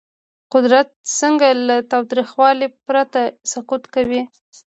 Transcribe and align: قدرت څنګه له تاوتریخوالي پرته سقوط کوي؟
قدرت 0.53 0.87
څنګه 1.19 1.47
له 1.67 1.75
تاوتریخوالي 1.91 2.67
پرته 2.85 3.21
سقوط 3.51 3.83
کوي؟ 3.93 4.21